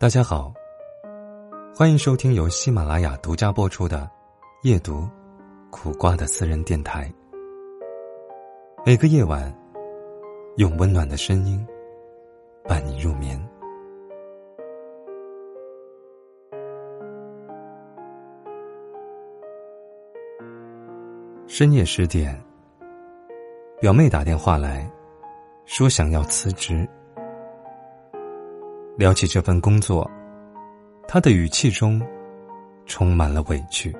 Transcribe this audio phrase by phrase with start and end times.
[0.00, 0.54] 大家好，
[1.74, 4.08] 欢迎收听由喜马拉雅独家播出的
[4.68, 5.08] 《夜读
[5.70, 7.06] 苦瓜的私人电台》。
[8.86, 9.52] 每个夜晚，
[10.56, 11.66] 用温暖的声音
[12.62, 13.36] 伴你入眠。
[21.48, 22.40] 深夜十点，
[23.80, 24.88] 表妹打电话来
[25.64, 26.88] 说想要辞职。
[28.98, 30.10] 聊起这份工作，
[31.06, 32.02] 他的语气中
[32.84, 33.94] 充满了委屈。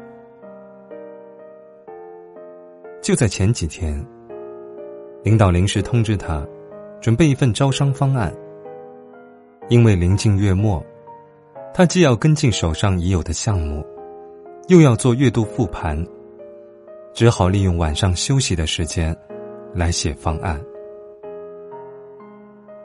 [3.01, 4.05] 就在前几天，
[5.23, 6.45] 领导临时通知他，
[7.01, 8.35] 准备一份招商方案。
[9.69, 10.85] 因为临近月末，
[11.73, 13.87] 他既要跟进手上已有的项目，
[14.67, 16.05] 又要做月度复盘，
[17.15, 19.17] 只好利用晚上休息的时间
[19.73, 20.61] 来写方案。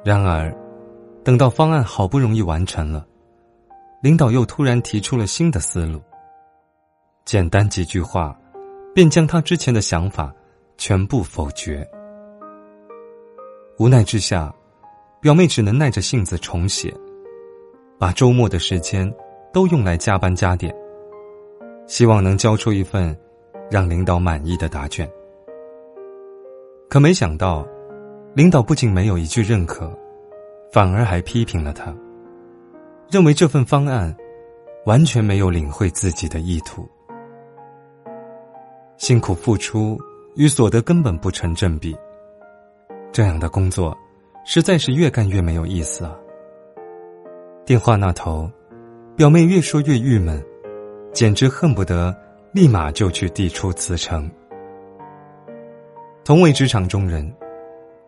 [0.06, 0.56] 然而。
[1.24, 3.06] 等到方案好不容易完成了，
[4.02, 6.02] 领导又突然提出了新的思路。
[7.24, 8.38] 简单几句话，
[8.94, 10.34] 便将他之前的想法
[10.78, 11.88] 全部否决。
[13.80, 14.54] 无奈之下，
[15.22, 16.94] 表妹只能耐着性子重写，
[17.98, 19.12] 把周末的时间
[19.54, 20.76] 都用来加班加点，
[21.88, 23.18] 希望能交出一份
[23.72, 25.10] 让领导满意的答卷。
[26.90, 27.66] 可没想到，
[28.36, 29.98] 领导不仅没有一句认可。
[30.74, 31.96] 反而还批评了他，
[33.12, 34.12] 认为这份方案
[34.88, 36.90] 完全没有领会自己的意图，
[38.98, 40.00] 辛苦付出
[40.36, 41.96] 与所得根本不成正比。
[43.12, 43.96] 这样的工作
[44.46, 46.18] 实在是越干越没有意思啊！
[47.68, 48.50] 电话那头，
[49.16, 50.44] 表妹越说越郁闷，
[51.14, 52.16] 简直恨不得
[52.52, 54.28] 立马就去递出辞呈。
[56.26, 57.32] 同为职场中人，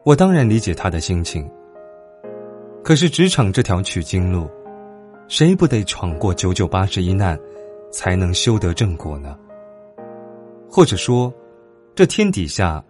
[0.04, 1.48] 我当然理解她的心情。
[2.86, 4.48] 可是职场这条取经路，
[5.28, 7.36] 谁不得闯过九九八十一难，
[7.92, 9.36] 才能修得正果呢？
[10.70, 11.34] 或者说，
[11.96, 12.86] 这天底下，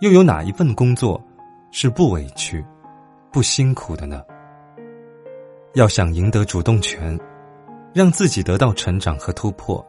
[0.00, 1.20] 又有哪一份工作
[1.72, 2.64] 是不委屈、
[3.32, 4.22] 不辛苦的呢？
[5.74, 7.18] 要想赢得主动权，
[7.92, 9.84] 让自己得到成长和突破，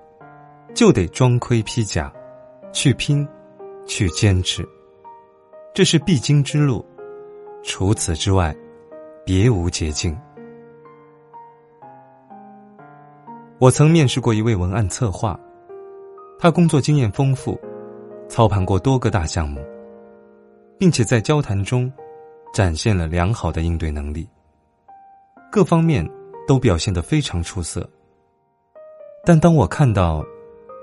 [0.74, 2.12] 就得装盔披甲，
[2.72, 3.28] 去拼，
[3.86, 4.68] 去坚持，
[5.76, 6.84] 这是必经之路。
[7.62, 8.52] 除此之外。
[9.26, 10.14] 别无捷径。
[13.58, 15.40] 我曾面试过一位文案策划，
[16.38, 17.58] 他工作经验丰富，
[18.28, 19.62] 操盘过多个大项目，
[20.78, 21.90] 并且在交谈中
[22.54, 24.28] 展现了良好的应对能力，
[25.50, 26.06] 各方面
[26.46, 27.90] 都表现得非常出色。
[29.24, 30.22] 但当我看到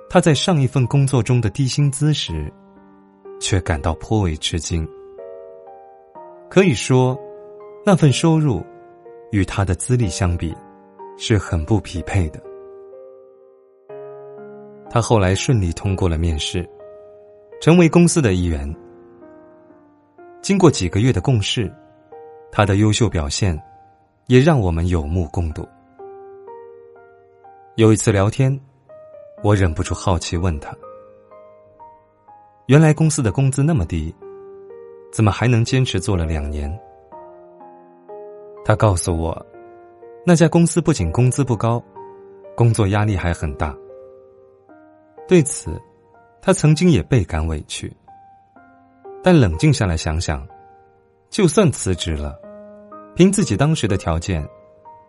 [0.09, 2.51] 他在上一份工作中的低薪资时，
[3.39, 4.89] 却感到颇为吃惊。
[6.49, 7.15] 可以说。
[7.83, 8.63] 那份收入，
[9.33, 10.55] 与他的资历相比，
[11.17, 12.39] 是很不匹配的。
[14.91, 16.69] 他后来顺利通过了面试，
[17.59, 18.71] 成为公司的一员。
[20.43, 21.73] 经过几个月的共事，
[22.53, 23.59] 他的优秀表现，
[24.27, 25.67] 也让我们有目共睹。
[27.77, 28.61] 有一次聊天，
[29.43, 30.77] 我忍不住好奇问他
[32.69, 34.15] ：“原来公司的工资那么低，
[35.11, 36.71] 怎么还能坚持做了两年？”
[38.65, 39.47] 他告诉我，
[40.25, 41.83] 那家公司不仅工资不高，
[42.55, 43.75] 工作压力还很大。
[45.27, 45.81] 对此，
[46.43, 47.93] 他曾经也倍感委屈。
[49.23, 50.47] 但冷静下来想想，
[51.29, 52.39] 就算辞职了，
[53.15, 54.47] 凭自己当时的条件，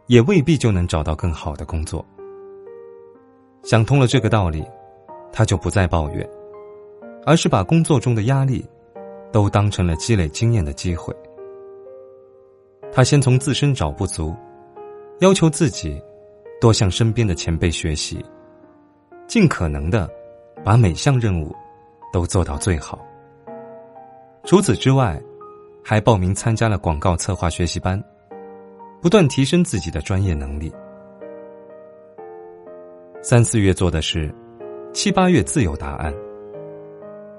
[0.07, 2.05] 也未必就能找到更好的工作。
[3.63, 4.65] 想通了这个道理，
[5.31, 6.27] 他就不再抱怨，
[7.25, 8.65] 而是把工作中的压力，
[9.31, 11.15] 都当成了积累经验的机会。
[12.93, 14.35] 他先从自身找不足，
[15.19, 16.01] 要求自己
[16.59, 18.23] 多向身边的前辈学习，
[19.27, 20.09] 尽可能的
[20.63, 21.55] 把每项任务
[22.11, 22.99] 都做到最好。
[24.43, 25.21] 除此之外，
[25.83, 28.03] 还报名参加了广告策划学习班，
[29.01, 30.71] 不断提升自己的专业能力。
[33.21, 34.33] 三四月做的事，
[34.93, 36.13] 七八月自有答案。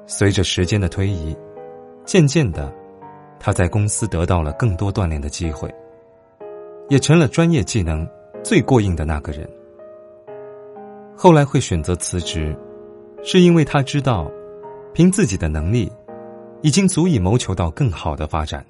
[0.06, 1.37] 随着时间的推移，
[2.05, 2.73] 渐渐的。
[3.44, 5.69] 他在公司得到了更多锻炼的机会，
[6.89, 8.09] 也成了专业技能
[8.44, 9.50] 最过硬的那个人。
[11.17, 12.56] 后来会选择辞职，
[13.25, 14.31] 是因为他知道，
[14.94, 15.91] 凭自己的能力，
[16.61, 18.65] 已经足以谋求到更好的发展。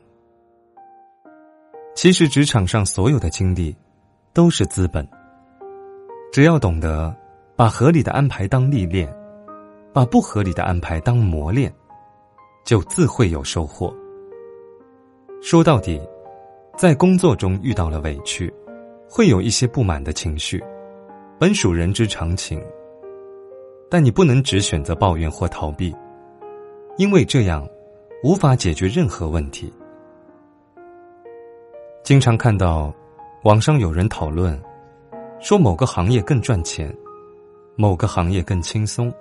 [1.94, 3.76] 其实职场上所有的经历，
[4.32, 5.06] 都是资本。
[6.32, 7.14] 只要懂得
[7.54, 9.14] 把合理的安排当历练，
[9.92, 11.70] 把不合理的安排当磨练，
[12.64, 13.94] 就自会有收获。
[15.44, 16.00] 说到底，
[16.78, 18.50] 在工作中遇到了委屈，
[19.10, 20.62] 会有一些不满的情绪，
[21.36, 22.62] 本属人之常情。
[23.90, 25.92] 但你不能只选择抱怨或逃避，
[26.96, 27.68] 因为这样
[28.22, 29.70] 无法解决任何问题。
[32.04, 32.94] 经常看到
[33.42, 34.56] 网上有人讨论，
[35.40, 36.96] 说某个行业更赚钱，
[37.74, 39.12] 某个行业更轻松。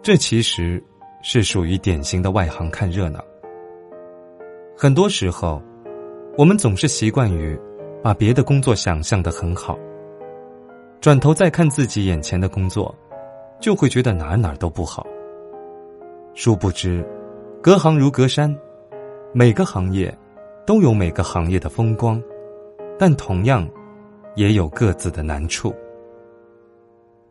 [0.00, 0.80] 这其实
[1.24, 3.20] 是属于典型的外行看热闹。
[4.76, 5.62] 很多时候，
[6.36, 7.58] 我们总是习惯于
[8.02, 9.78] 把别的工作想象的很好，
[11.00, 12.94] 转头再看自己眼前的工作。
[13.60, 15.06] 就会觉得哪哪都不好。
[16.34, 17.06] 殊不知，
[17.62, 18.52] 隔行如隔山，
[19.32, 20.12] 每个行业
[20.66, 22.20] 都有每个行业的风光，
[22.98, 23.64] 但同样
[24.34, 25.72] 也有各自的难处。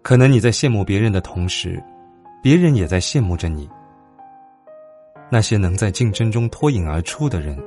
[0.02, 1.84] 可能你在羡慕别人的同时，
[2.42, 3.70] 别人也在羡慕着你。
[5.34, 7.58] 那些能在竞争中脱颖而出的人，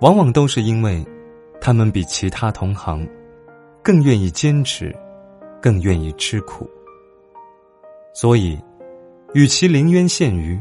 [0.00, 1.04] 往往都是因为
[1.60, 3.04] 他们比其他同行
[3.82, 4.94] 更愿意坚持，
[5.60, 6.70] 更愿意吃苦。
[8.14, 8.56] 所以，
[9.34, 10.58] 与其临渊羡鱼，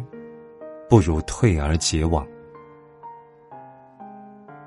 [0.89, 2.25] 不如退而结网。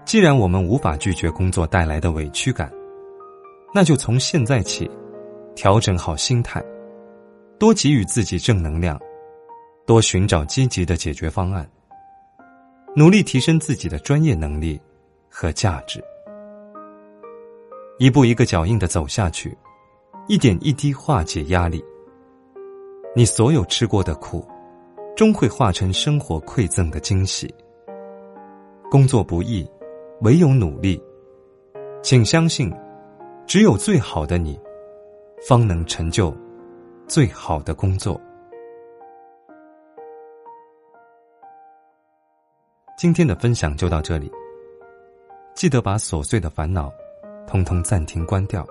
[0.05, 2.73] 既然我们无法拒绝工作带来的委屈感，
[3.75, 4.89] 那就从现在起，
[5.57, 6.65] 调整好心态，
[7.59, 8.99] 多给予自己正能量，
[9.88, 11.67] 多寻找积极的解决方案，
[12.94, 14.79] 努力提升自己的专业能力
[15.31, 16.05] 和价值，
[17.99, 19.56] 一步一个脚印的走下去，
[20.26, 21.82] 一点一滴化解压力。
[23.17, 24.46] 你所有吃过的苦，
[25.17, 27.49] 终会化成生活馈赠的惊喜。
[28.90, 29.67] 工作不易，
[30.20, 31.02] 唯有努力。
[32.02, 32.70] 请相信，
[33.46, 34.61] 只有最好的你，
[35.49, 36.31] 方能成就
[37.06, 38.20] 最好的工作。
[42.99, 44.29] 今天的分享就到这里。
[45.55, 46.93] 记得把琐碎的烦恼，
[47.47, 48.67] 通通暂停关掉，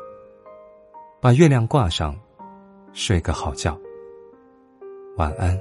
[1.21, 2.13] 把月亮挂上，
[2.91, 3.79] 睡个好觉。
[5.15, 5.57] 晚安。